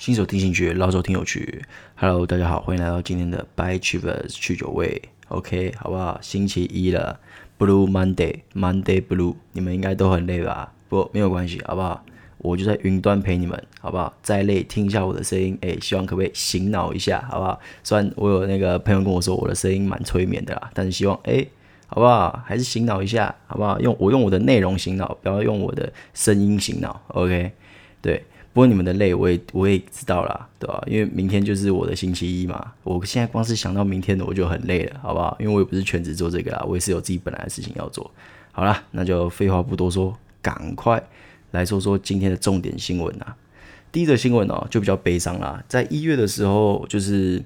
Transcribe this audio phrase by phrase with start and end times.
[0.00, 1.62] 新手听进去，老手听有趣。
[1.94, 5.02] Hello，大家好，欢迎来到今天的 By Chivers 去酒味。
[5.28, 6.18] OK，好不好？
[6.22, 7.20] 星期一了
[7.58, 10.72] ，Blue Monday，Monday Blue，你们应该都很累吧？
[10.88, 12.02] 不，没有关系，好不好？
[12.38, 14.14] 我就在云端陪你们，好不好？
[14.22, 17.60] 再累，听一下我的声音，哎，希望可不可以醒脑一下，好不好？
[17.84, 21.46] 虽然我有那个朋友跟我说我的声音蛮催眠的啦，但是希望，哎。
[21.88, 22.42] 好不好？
[22.46, 23.78] 还是醒脑一下，好不好？
[23.80, 27.02] 用我用我的内容醒脑，不要用我的声音醒脑。
[27.08, 27.52] OK，
[28.00, 28.24] 对。
[28.52, 30.82] 不过你们的累，我也我也知道啦，对吧？
[30.86, 32.72] 因为明天就是我的星期一嘛。
[32.82, 35.36] 我现在光是想到明天的，我就很累了，好不好？
[35.38, 38.10] 因为我也不是全职做这个啦，我也是有自己本来的事情要做。
[38.52, 41.02] 好啦，那就废话不多说，赶快
[41.52, 43.36] 来说说今天的重点新闻啊。
[43.92, 47.42] 第一则新闻哦，就比较悲伤啦，在一月的时候，就是。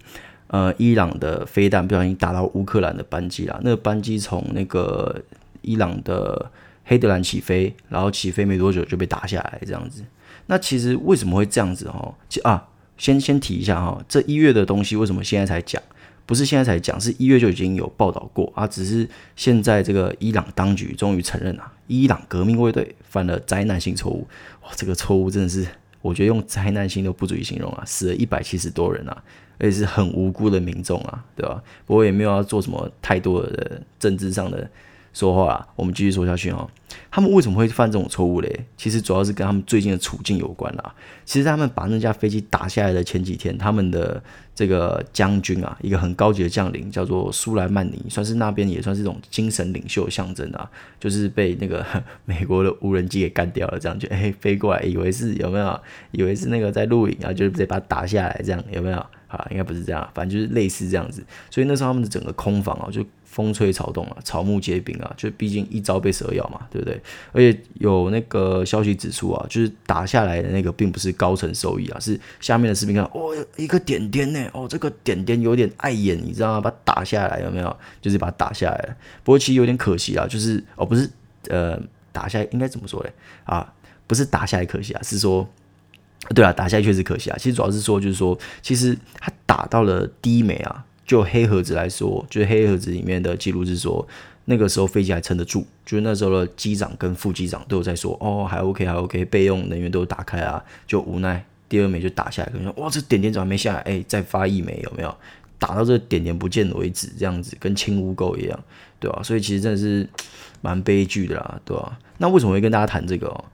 [0.48, 3.58] 呃，伊朗的飞弹不小心打到乌克兰的班机啦。
[3.64, 5.20] 那个班机从那个
[5.62, 6.48] 伊朗的
[6.84, 10.04] 黑德兰起飞，然后起飞没多久就被打下来，这样子。
[10.46, 11.88] 那其实为什么会这样子？
[11.90, 15.82] 哈，啊，先先提一下哈，这一月的东西为什么现在才讲？
[16.26, 18.66] 不是现在才讲，是一月就已经有报道过啊。
[18.66, 24.26] 只是现在这个伊朗当局终于承认了，伊朗革命卫队犯了灾难性错误。
[24.62, 25.66] 哇，这个错误真的是，
[26.00, 29.22] 我觉得用灾难性都不足以形容啊，死了一百七十多人啊。
[29.56, 31.62] 而且是很无辜的民众啊，对吧？
[31.86, 34.68] 不过也没有要做什么太多的政治上的
[35.14, 35.66] 说话啊。
[35.74, 36.68] 我们继续说下去哦。
[37.10, 38.66] 他们为什么会犯这种错误嘞？
[38.76, 40.94] 其实主要是跟他们最近的处境有关啦。
[41.24, 44.22] 其实他们把那架飞机打下来的前几天，他们的
[44.54, 50.68] 这个将军啊，一个很高级的将领叫做苏莱曼尼，算是那边也算是一种精神领袖象征啊。
[51.00, 51.84] 就是被那个
[52.24, 55.80] 美国的无人机给干掉了，这样就哎、飞过来，以为是有没有？
[56.12, 59.06] 以为是那个在录影啊，就是直接把它打下来，这样有没有？
[59.28, 61.24] 啊，应该不是这样，反正就是类似这样子。
[61.50, 63.04] 所以那时候他们的整个空防啊，就
[63.34, 67.02] 风吹草动啊，草木皆兵啊，就毕竟一朝被蛇咬嘛，对不对？
[67.32, 76.60] 而且有那个消息指出啊，就是打下来的那个并不是高层受益啊，是下面的士兵看，哦，一个点点呢，哦，这个点点有点碍眼，你知道吗？
[76.60, 77.76] 把它打下来有没有？
[78.00, 78.96] 就是把它打下来了。
[79.24, 81.10] 不过其实有点可惜啊，就是哦，不是，
[81.48, 81.76] 呃，
[82.12, 83.12] 打下来应该怎么说嘞？
[83.42, 83.72] 啊，
[84.06, 85.48] 不是打下来可惜啊，是说。
[86.34, 87.36] 对啊，打下来确实可惜啊。
[87.36, 94.06] 其实主要是说，就是说，其实他打到了第一枚啊，就黑盒子来说，就是黑盒子里面的记录是说，
[94.46, 103.80] 那个时候飞机还撑得住，就是那时候的机长跟副机长都有在说，哦，还 OK，还 OK，备用能源都打开啊，就无奈第二枚就打下来，可能说，哇，这点点怎么还没下来？
[103.80, 105.14] 哎，再发一枚有没有？
[105.58, 108.64] 打到这点点不见为止，这样子跟清污垢一样，
[109.00, 109.22] 对吧？
[109.22, 110.06] 所以其实真的是
[110.60, 111.98] 蛮悲剧的啦，对吧？
[112.18, 113.44] 那为什么会跟大家谈这个哦？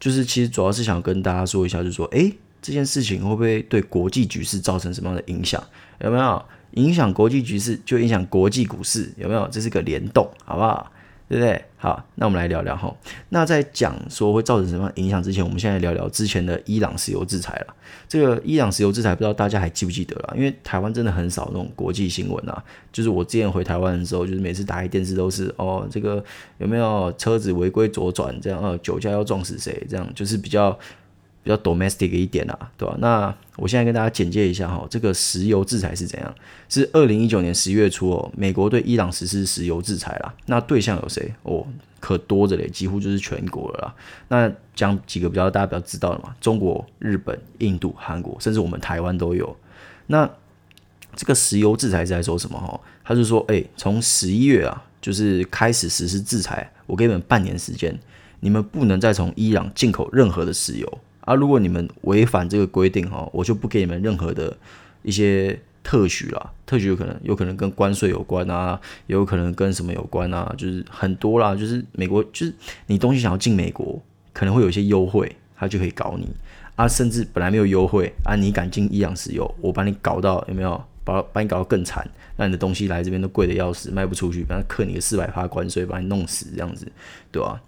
[0.00, 2.32] 就是其实主要是想跟大家说一下，就是说，哎，
[2.62, 5.62] 这件事情会不会对国际局势造成什么样的影响？
[6.00, 9.12] 有没有影响国际局势，就影响国际股市？
[9.16, 9.48] 有没有？
[9.48, 10.90] 这是个联动，好不好？
[11.28, 11.62] 对不对？
[11.76, 12.90] 好，那我们来聊聊哈。
[13.28, 17.74] 那在讲说会造成什么影响之前，我们现在聊聊之前的伊朗石油制裁了。
[18.08, 20.34] 这个伊朗石油制裁，不知道大家还记不记得了？
[20.34, 22.64] 因为台湾真的很少那种国际新闻啊。
[22.90, 26.24] 就是我之前回台湾的时候，就是每次打开电视都是哦，这个
[26.56, 28.58] 有没有车子违规左转这样？
[28.62, 29.86] 呃，酒驾要撞死谁？
[29.88, 30.78] 这样就是比较。
[31.48, 32.94] 比较 domestic 一点啊，对吧？
[32.98, 36.34] 那我现在跟大家简介一下哈，这个石油制裁是怎样？
[36.68, 40.34] 是二零一九年十月初哦，美国对伊朗实施石油制裁啦。
[40.44, 41.32] 那对象有谁？
[41.44, 41.66] 哦，
[42.00, 43.94] 可多着嘞，几乎就是全国了啦。
[44.28, 49.56] 那讲几个比较大家比较知道的嘛，中国、日本、印度、韩国，甚至我们台湾都有。
[50.08, 50.28] 那
[51.16, 52.58] 这个石油制裁是在说什么？
[52.58, 57.98] 哈，他是说，哎，从十一月啊，就是开始实施制裁，我给你们半年时间，
[58.40, 60.98] 你们不能再从伊朗进口任何的石油。
[61.28, 64.56] 啊，如果你们违反这个规定哈，我就不给你们任何的
[65.02, 66.50] 一些特许啦。
[66.64, 71.54] 特许有可能有可能跟关税有关啊，也有可能跟什么有关啊，就是很多啦。
[71.54, 72.54] 就是美国，就是
[72.86, 74.00] 你东西想要进美国，
[74.32, 76.26] 可能会有一些优惠，他就可以搞你
[76.76, 76.88] 啊。
[76.88, 80.82] 甚至本来没有优惠啊，你敢进伊朗石油，我把你搞到有没有？
[81.04, 82.06] 把把你搞到更惨，
[82.36, 86.86] 让你的东西来这边都贵的要死，卖不出去，把它克你个四百趴关税，把你弄死这样子，
[87.32, 87.58] 对吧？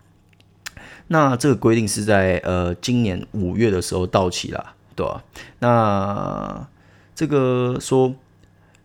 [1.13, 5.25] 那这个规定是在呃今年五月的时候到期了，对吧？
[5.59, 6.69] 那
[7.17, 8.15] 这个说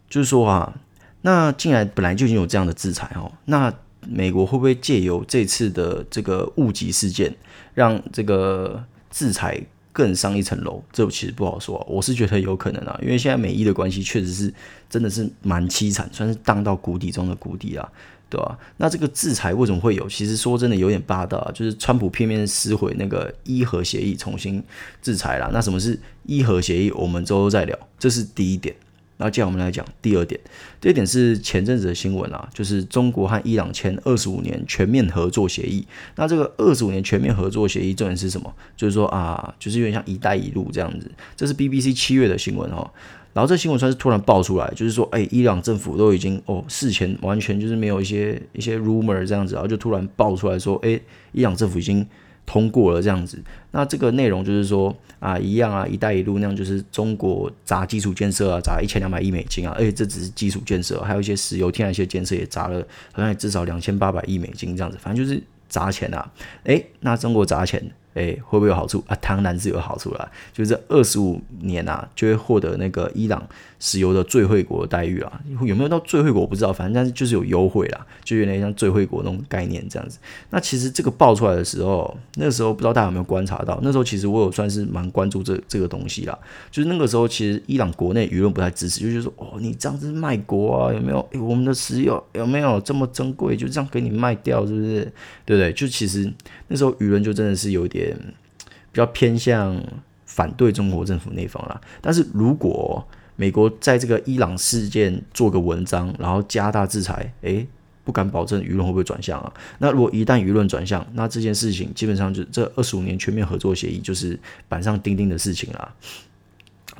[0.09, 0.73] 就是说啊，
[1.21, 3.71] 那既然本来就已经有这样的制裁哦，那
[4.01, 7.35] 美国会不会借由这次的这个误击事件，
[7.75, 9.61] 让这个制裁
[9.95, 10.83] 更上一层楼？
[10.92, 14.53] 这其实不好说，我是觉得有可能啊，因为现在美伊的关系确实是
[14.89, 17.89] 真的是蛮凄惨，算是荡到谷底中的谷底啊。
[18.27, 18.57] 对吧？
[18.77, 20.09] 那这个制裁为什么会有？
[20.09, 24.62] 其实说真的有点霸道啊，就是川普片面撕毁那个伊核协议，重新
[25.00, 25.51] 制裁了。
[25.53, 26.91] 那什么是伊核协议？
[26.91, 27.77] 我们之后再聊。
[28.00, 28.75] 这是第一点。
[29.17, 30.39] 那接下来我们来讲第二点，
[30.81, 35.88] 第二点是前阵子的新闻啊，就是中国和伊朗签二十五年全面合作协议。
[36.15, 38.53] 那这个二十五年全面合作协议重点是什么？
[38.75, 41.09] 就是说啊，就是有点像“一带一路”这样子。
[41.35, 42.91] 这是 BBC 七月的新闻哦。
[43.33, 51.00] 然后这新闻算是突然爆出来，就是说，哎，伊朗政府都已经哦事前完全就是没有一些一些 rumor 这样子，然后就突然爆出来说，哎，
[51.31, 52.06] 伊朗政府已经。
[52.45, 62.80] 通过了这样子，那这个内容就是说啊，一样啊，一带一路那样，就是中国砸基础建设啊，砸一千两百亿美金啊，而且这只是基础建设，还有一些石油、天然气建设也砸了，
[63.12, 66.31] 好像也至少两千八百亿美金这样子，反正就是砸钱啊，
[66.65, 67.83] 诶，那中国砸钱。
[68.15, 69.15] 哎，会不会有好处啊？
[69.21, 73.45] 当然是有好处啦，就是这二十五年啊，就会获得那个伊朗
[73.77, 75.41] 石油的最惠国的待遇啊。
[75.62, 80.17] 有没有到最惠国我不知道，反正但是就是有优惠啦，就有点像最惠国那种概念这样子。
[80.50, 86.39] 那其实这个爆出来的时候，那个时候不知道大家有没有观察到，那时候其实我有算是蛮关注这这个东西啦。
[86.71, 91.19] 就是那个时候其实伊朗国内舆论不太支持，就是说哦，你这样子卖国啊，有没有？
[91.33, 93.57] 哎，我们的石油有没有这么珍贵？
[93.57, 95.01] 就这样给你卖掉，是不是？
[95.44, 95.73] 对不对？
[95.73, 96.31] 就其实
[96.69, 98.04] 那时候舆论就真的是有点。
[98.13, 99.81] 比较偏向
[100.25, 103.07] 反对中国政府那方啦，但是如果
[103.37, 107.67] 美国在这个伊朗事件做个文章，然后加大制裁，诶，
[108.03, 109.53] 不敢保证舆论会不会转向啊？
[109.79, 115.93] 那如果一旦舆论转向，那这件事情基本上就这二十五年全面合作协议就是板上钉钉的事情啦。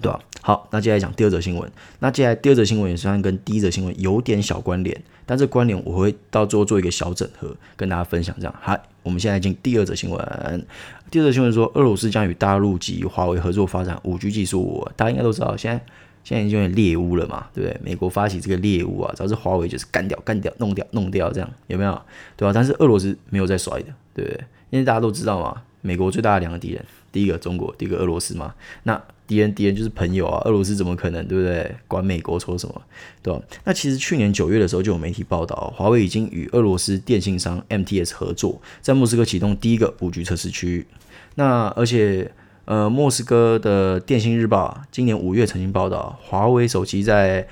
[0.02, 0.20] 对吧？
[0.42, 1.72] 好，那接下来讲第二则新闻。
[2.00, 8.36] 那接下来第二则新闻也算跟第一则新闻有点小关联，但这关联我会到最后做一个小整合，跟大家分享。
[8.38, 10.68] 这样，好，我们现在进第二则新闻。
[11.10, 14.88] 第二则新闻说，俄罗斯将与大陆及华为合作发展五 G 技术。
[14.96, 15.84] 大家应该都知道，现在
[16.24, 17.80] 现在已经有点猎物了嘛，对不对？
[17.84, 22.00] 美国发起这个猎物啊，只要是华为就是干掉、干掉、弄掉、弄掉，这样有没有？
[22.36, 22.52] 对吧？
[22.54, 24.44] 但是俄罗斯没有在甩的，对不对？
[24.70, 28.54] 因为大家都知道嘛，美国最大的两个敌人，第一个中国，第一个俄罗斯嘛。
[28.84, 31.76] 那敌人敌人就是朋友啊，俄罗斯怎么可能对不对？
[31.88, 32.82] 管美国说什么，
[33.24, 33.42] 对吧？
[33.64, 40.86] 那其实去年九月的时候就有媒体报道，华为已经与俄罗斯电信商 MTS 合作，在莫斯科启动第一个五 G 测试区。
[41.36, 42.32] 那而且
[42.66, 47.48] 呃，莫斯科的电信日报今年五月曾经报道，华为手机在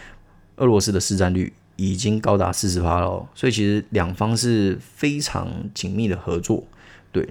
[0.57, 6.63] 俄罗斯的市占率已经高达四十趴了，所以其实两方是非常紧密的合作，
[7.11, 7.27] 对。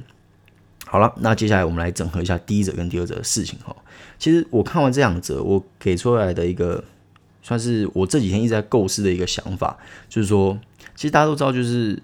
[0.92, 3.74] 好了，那接下来我们来整合一下第一则跟第二则的事情哈。
[4.18, 6.84] 其实我看完这两则，我给出来的一个
[7.42, 9.74] 算是我这几天一直在构思的一个想法，
[10.10, 10.58] 就是说，
[10.94, 11.98] 其实大家都知道，就是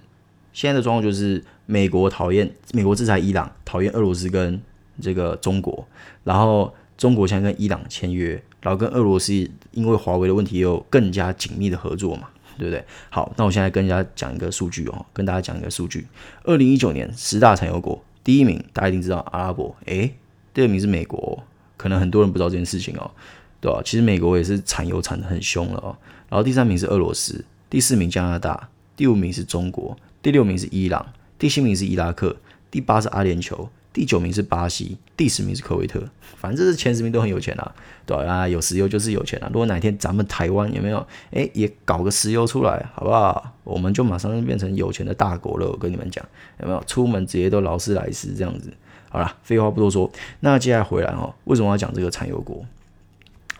[0.54, 4.58] 现在的状况就是美国讨厌美国制裁伊朗，讨厌俄罗斯跟
[5.02, 5.86] 这个中国，
[6.24, 9.34] 然后中国现在跟伊朗签约，然后跟俄罗斯
[9.72, 12.82] 因为华为的问题也有更加紧密的合作嘛，对不对？
[13.10, 16.06] 好，那我现在跟大家讲一个数据哦，跟大家讲一个数据，
[16.44, 18.02] 二零一九年十大产油国。
[18.28, 20.12] 第一名大家一定知道阿拉伯，诶，
[20.52, 21.42] 第二名是美国，
[21.78, 23.10] 可能很多人不知道这件事情哦，
[23.58, 23.80] 对吧？
[23.82, 25.96] 其实美国也是产油产的很凶了哦。
[26.28, 31.06] 然后第三名是俄罗斯，第四名加拿大，第五名是中国，第六名是伊朗，
[31.38, 32.36] 第七名是伊拉克，
[32.70, 33.66] 第八是阿联酋。
[33.92, 36.02] 第九名是巴西，第十名是科威特，
[36.36, 37.74] 反正这是前十名都很有钱啊，
[38.06, 39.50] 对啊，有石油就是有钱啊。
[39.52, 43.52] 如果哪天咱们台湾有没有，哎，也搞个石油出来，好不好？
[43.64, 45.68] 我们就马上就变成有钱的大国了。
[45.68, 46.24] 我跟你们讲，
[46.60, 46.82] 有没有？
[46.86, 48.72] 出门直接都劳斯莱斯这样子。
[49.10, 52.64] 好了，废话不多说，那接下来回来哦，为什么要讲这个产油国？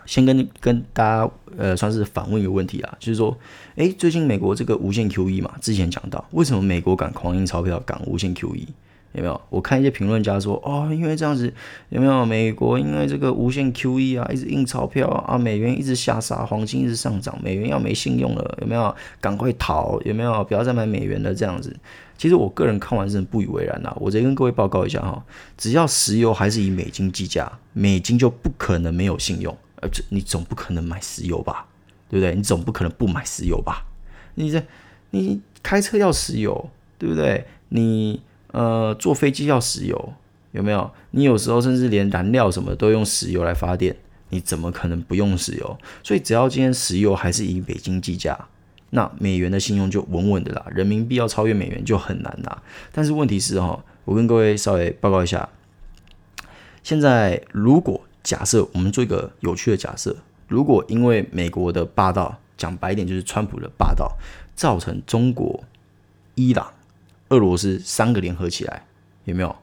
[0.07, 3.37] 先跟跟大家呃，算是反问一个问题啊，就是说，
[3.77, 8.67] 哎，最近美国这个无限 QE 嘛，之前讲到，为什么美国敢狂印钞票，敢无限 QE？
[9.13, 9.41] 有没有？
[9.49, 11.53] 我看一些评论家说，哦，因为这样子，
[11.89, 12.25] 有没有？
[12.27, 18.95] 美国因为这个无限 QE 啊，一直印钞票啊，美元一直下杀，黄金一直上涨，美元要没信用了，有没有？
[19.21, 20.45] 赶快逃，有没有？
[20.45, 21.75] 不要再买美元了，这样子。
[22.19, 23.97] 其实我个人看完是不以为然呐。
[23.99, 25.25] 我直接跟各位报告一下哈，
[25.57, 31.67] 只要石油还是以美金计价，美金就不可能没有信用，而且你总不可能买石油吧？
[32.11, 32.35] 对不对？
[32.35, 33.87] 你总不可能不买石油吧？
[34.35, 34.63] 你这
[35.11, 37.47] 你开车要石油，对不对？
[37.71, 38.21] 你。
[38.59, 40.15] 呃，坐飞机要石油，
[40.51, 40.91] 有没有？
[41.13, 43.95] 你有时候甚至连燃料什么都用石油来发电，
[44.31, 45.79] 你怎么可能不用石油？
[46.03, 48.37] 所以只要今天石油还是以美金计价，
[48.91, 50.67] 那美元的信用就稳稳的啦。
[50.73, 52.61] 人民币要超越美元就很难啦。
[52.91, 55.49] 但是问题是哈，我跟各位稍微报告一下，
[56.83, 60.17] 现在如果假设我们做一个有趣的假设，
[60.49, 64.17] 如果因为美国的霸道，讲白一点就是川普的霸道，
[64.57, 65.63] 造成中国、
[66.35, 66.73] 伊朗。
[67.29, 68.85] 俄罗斯三个联合起来，
[69.25, 69.55] 有没有？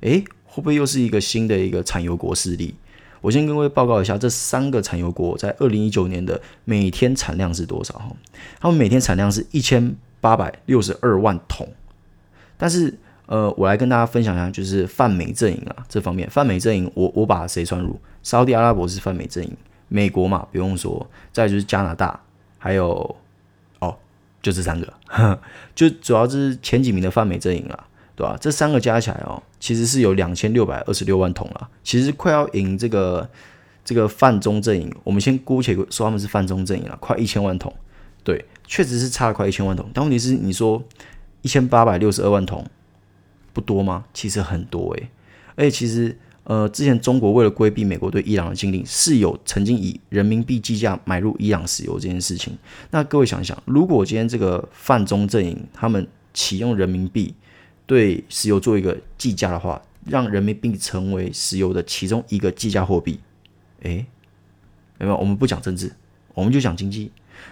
[0.00, 2.74] 诶，会不会又是一个新的一个产油国势力？
[3.20, 7.94] 我先跟各位报告一下，这三个产油国在二零一九年的每天产量是多少？
[7.94, 8.14] 哈，
[8.60, 11.66] 他们每天产量是一千八百六十二万桶。
[12.58, 17.98] 但是，呃，我来跟大家分享一下，就是泛美阵营啊这方面，泛美阵营，我我把谁算入？
[18.22, 19.56] 沙地阿拉伯是泛美阵营，
[19.88, 22.20] 美国嘛，不用说，再就是加拿大，
[22.58, 23.16] 还有，
[24.44, 24.92] 就这三个，
[25.74, 28.36] 就主要是前几名的泛美阵营了，对吧？
[28.38, 33.26] 这三个加起来哦，其实是有两千六百二十六万桶了，其实快要赢这个
[33.82, 34.94] 这个泛中阵营。
[35.02, 37.74] 我们先姑且说他们是泛中阵营了，快一千万桶，
[38.22, 39.90] 对，确实是差了快一千万桶。
[39.94, 40.84] 但问题是，你说
[41.40, 42.66] 一千八百六十二万桶
[43.54, 44.04] 不多吗？
[44.12, 45.08] 其实很多诶、
[45.56, 46.18] 而且其实。
[46.44, 52.56] 呃，之前中国为了规避美国对伊朗的禁令，是有曾经以人民币计价买入伊朗石油这件事情。
[52.90, 57.34] 那各位想一想，如果今天这个泛中阵营他们启用人民币
[57.86, 63.18] 对石油做一个计价的话，让人民币成为石油的其中一个计价货币，
[63.80, 64.04] 诶，
[64.98, 65.16] 有没有？
[65.16, 65.90] 我们不讲政治，
[66.34, 67.10] 我们就讲经济。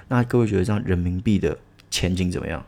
[0.08, 1.56] 那各位觉得这样人民币的
[1.90, 2.62] 前景怎么样？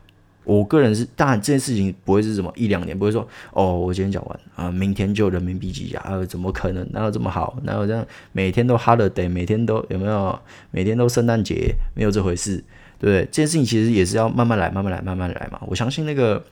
[0.45, 6.87] 我个人是，当然这件事情不会是什么一两年，不会说哦，我今天讲完啊，明天就人民币计价啊，怎么可能？
[6.91, 7.57] 哪有这么好？
[7.63, 10.39] 哪有这样每天都 holiday，每天都有没有？
[10.71, 12.57] 每天都圣诞节，没有这回事，
[12.99, 13.25] 对不对？
[13.25, 15.59] 这件事情其实也是要慢慢来，慢慢来，慢慢来嘛。
[15.65, 16.43] 我相信那个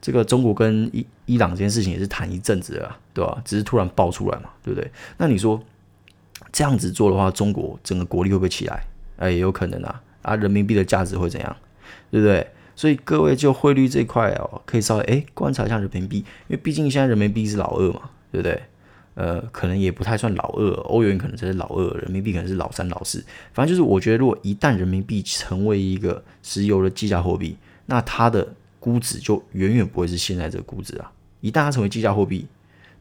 [0.00, 3.42] 这个中国跟伊伊朗这件事情也是谈一阵子了，对吧？
[3.44, 4.90] 只是突然爆出来嘛，对不对？
[5.18, 5.60] 那你说
[6.52, 8.84] 这样子做的话，中国整个国力会不会起来？
[9.16, 11.56] 哎，也有可能啊，啊，人民币的价值会怎样？
[12.10, 12.46] 对不对？
[12.74, 18.62] 所以各位就汇率这块哦，可以稍微诶观察一下人民币，因为毕竟现在人民币是老二嘛，对不对？
[19.14, 23.22] 呃，可能也不太算老二，欧元可能才是老二，人民币可能是老三、老四。
[23.52, 31.12] 反正就是我觉得，如果一旦人民币成为一个石油的计价货币，那它的估值就远远不会是现在这个估值啊。
[31.42, 32.46] 一旦它成为计价货币，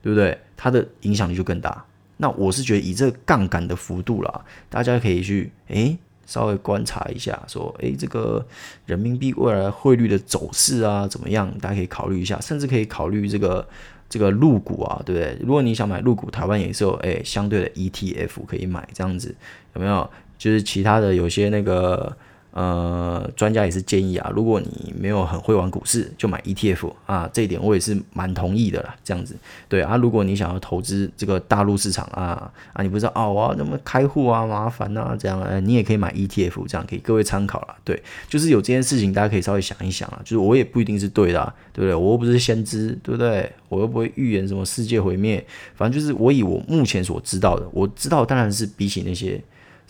[0.02, 0.38] 对不对？
[0.58, 1.86] 它的影响力就更大。
[2.18, 5.98] 那我是觉得以这个杠杆的幅度啦，大家可以去诶。
[6.32, 8.46] 稍微观察一下，说，诶，这个
[8.86, 11.52] 人民币未来汇率的走势啊，怎么样？
[11.60, 13.68] 大家可以考虑一下，甚至可以考虑这个
[14.08, 15.38] 这个入股啊，对不对？
[15.42, 19.36] 如果你想买入股，台湾也是有诶相对的 ETF 可以买，这样子
[19.74, 20.10] 有没有？
[20.38, 22.16] 就是其他的有些那个。
[22.52, 28.94] 呃，专家也是建议啊，如果你没有很会玩股市，就买 ETF 啊，这一点我也是蛮同意的啦。
[29.06, 29.36] 这样子，
[29.70, 37.76] 对啊，如果你想要投资这个大陆市场啊啊，你不知道哦，我要怎么开户啊，麻烦啊，这样，你也可以买 ETF，这样给各位参考啦。
[37.86, 41.96] 对，就是有这件事情，大家可以稍微想一想啊，就是我也不一定是对的，对不对？
[41.96, 43.50] 我又不是先知，对不对？
[43.70, 45.42] 我又不会预言什么世界毁灭，
[45.76, 49.42] 反正就是我以我目前所知道的，我知道当然是比起那些。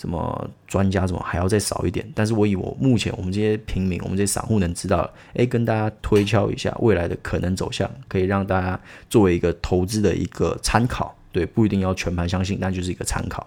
[0.01, 8.79] 什么专家什么还要再少一点，但是我以我目前我们这些平民，我们这些散户能知道，诶，跟大家推敲一下未来的可能走向，可以让大家
[9.11, 13.45] 作为一个投资的一个参考，对，不一定要全盘相信，那就是一个参考。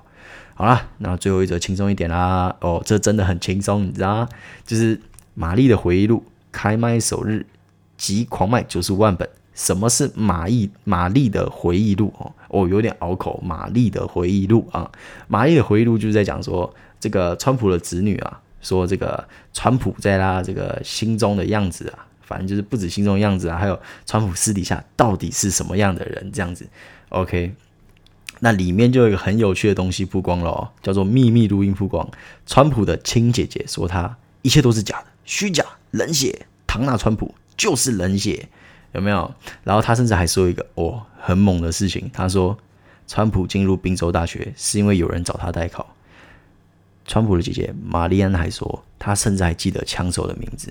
[0.54, 4.28] 好啦，那最后一则轻松一点啦，哦，这真的很轻松，你知道吗？
[4.64, 5.00] 就是
[5.34, 7.44] 玛丽的回忆录开卖首日
[7.96, 9.28] 即狂卖九十五万本。
[9.54, 12.32] 什么是玛丽玛丽的回忆录哦？
[12.54, 13.40] 哦，有点拗口。
[13.42, 14.88] 玛丽的回忆录啊，
[15.26, 26.64] 玛丽的回忆录就是在讲说，这个川普的子女啊，说这个川普在他这个心中的样子啊，反正就是不止心中的样子啊，还有川普私底下到底是什么样的人这样子。
[27.08, 27.52] OK，
[28.38, 32.08] 那里面就有一个很有趣的东西曝光了哦，叫做秘密录音曝光。
[32.46, 38.48] 川普的亲姐姐说他一切都是假的，虚假、冷血，唐纳川普就是冷血。
[38.92, 39.34] 有没有？
[39.64, 42.56] 然后他甚至还说一个哦很猛的事情，他说
[43.06, 45.86] 川普进入宾州大学是因为有人找他代考。
[47.06, 50.70] 川普的姐姐玛丽安还说，他甚至还记得枪手的名字，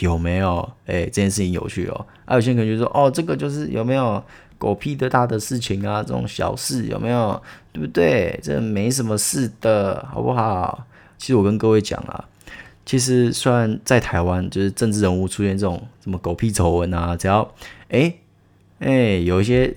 [0.00, 0.60] 有没有？
[0.86, 2.06] 哎，这件事情有趣哦。
[2.26, 4.22] 啊，有些人可能就说哦，这个就是有没有
[4.58, 6.02] 狗屁的大的事情啊？
[6.02, 7.42] 这种小事有没有？
[7.72, 8.38] 对不对？
[8.42, 10.86] 这没什么事的，好不好？
[11.18, 12.24] 其实我跟各位讲啊。
[12.86, 17.52] 其实，虽然在台湾，就是政治人物出现这种什么狗屁丑闻啊，只要
[17.88, 18.14] 哎
[18.78, 19.76] 哎有一些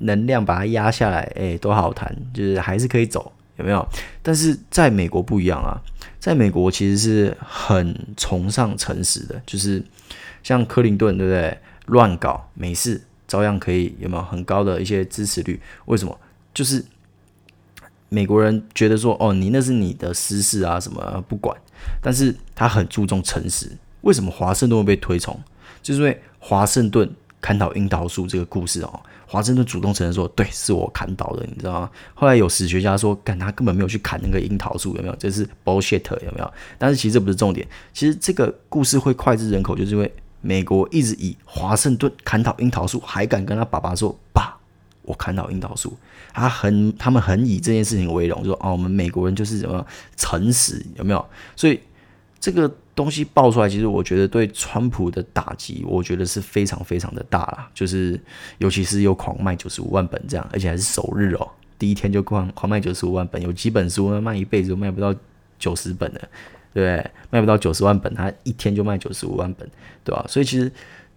[0.00, 3.88] 能量把它压下来，哎都好谈，就是还是可以走，有没有？
[4.22, 5.80] 但是在美国不一样啊，
[6.18, 9.82] 在美国其实是很崇尚诚实的，就是
[10.42, 11.58] 像克林顿，对不对？
[11.86, 15.60] 乱搞没事，照样可以有没有很高的一些支持率？
[15.86, 16.18] 为什么？
[16.52, 16.84] 就是。
[18.12, 21.56] 美国人觉得说，哦，你那是你的私事啊，什么不管。
[22.02, 23.70] 但是他很注重诚实。
[24.00, 25.40] 为什么华盛顿会被推崇？
[25.80, 27.08] 就是因为华盛顿
[27.40, 29.00] 砍倒樱桃树这个故事哦。
[29.30, 31.90] 华盛顿主动承认说，对，是我砍倒的，你知道吗？
[32.14, 35.14] 后来有史学家说，干他根本没有去砍那个樱桃树，有没有？
[35.14, 36.52] 这是 bullshit，有没有？
[36.78, 37.64] 但是其实这不是重点。
[37.92, 44.56] 其实这个故事会脍炙人口，就是因为美国一直以华盛顿砍倒樱桃树，还敢跟他爸爸说，爸。
[45.02, 45.96] 我砍倒樱桃树，
[46.32, 49.84] 他很，他们很以这件事情为荣，说哦，我们美国人就是什么
[50.16, 51.26] 诚实，有没有？
[51.56, 51.80] 所以
[52.38, 57.70] 这个东西爆出来，其实我觉得对川普的打击，我觉得是非常非常的大啦。
[57.72, 58.20] 就是
[58.58, 65.14] 尤其是又狂卖九十五万本这样，而且还是首日哦，第一天就狂狂卖九十五万本，有几本书卖一辈子都卖不到
[65.58, 66.20] 九十本的，
[66.74, 67.10] 对对？
[67.30, 69.66] 卖不到九十万本，他一天就卖九十五万本，
[70.04, 70.22] 对吧？
[70.28, 70.70] 所以其实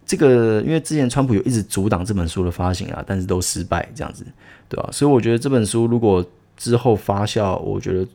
[0.06, 4.26] 这个，因为之前川普有一直阻挡这本书的发行啊，但是都失败这样子，
[4.70, 4.88] 对吧？
[4.94, 6.26] 所以我觉得这本书如果
[6.56, 8.08] 之后发酵，我觉得。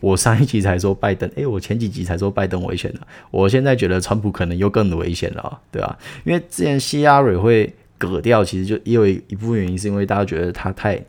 [0.00, 5.98] 我上一集才说拜登，诶、我前几集才说拜登危险了，我现在觉得川普可能又更危险了，对吧？
[6.24, 11.00] 因为之前希拉蕊会割掉，其实就因为一部分原因，是因为大家觉得他太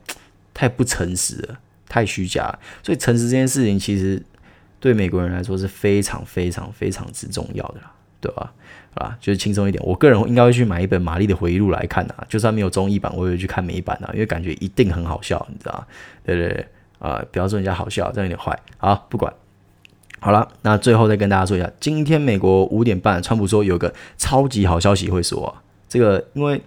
[0.54, 4.22] 太不诚实了，太虚假，所以诚实这件事情其实
[4.80, 8.54] 对美国人来说是非常非常非常之重要的啦，对吧？
[8.96, 15.86] 啊，就是轻松一点，我个人应该会去买一本玛丽的回忆录来看啊，就算没有中译版，我也会去看美版啊，因为感觉一定很好笑，你知道？
[16.24, 16.66] 对对对。
[17.00, 18.58] 啊、呃，不要说人家好笑，这样有点坏。
[18.78, 19.34] 好，不管。
[20.22, 26.60] 好了，那最后再跟大家说一下，今天美国五点半，川普说有个超级好消息会说啊，这个因为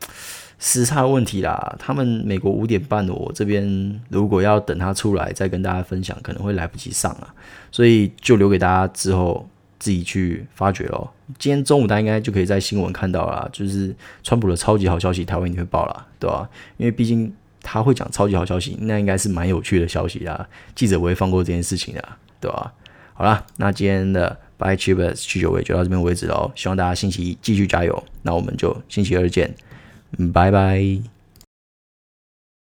[0.61, 7.35] 时差问题啦，他们美国五点半，我这边如果要等他出来再跟大家分享，可能会来不及上啊，
[7.73, 9.49] 所以就留给大家之后
[9.80, 11.08] 自己去发掘喽。
[11.37, 13.92] 今天中午大家应该就可以在新闻看到了，就是
[14.23, 16.49] 川普的超级好消息，台湾一定会报了，对吧？
[16.76, 17.35] 因为毕竟。
[17.70, 20.48] 他会讲超级好消息，那应该是蛮有趣的消息啦。
[20.75, 22.08] 记者不会放过这件事情的，
[22.40, 22.72] 对吧？
[23.12, 26.50] 好啦，那今天的 By Cheapers 去酒会就到这边为止喽。
[26.54, 29.54] 希望大家星期一继续加油，那我们就星期二见，
[30.32, 31.17] 拜拜。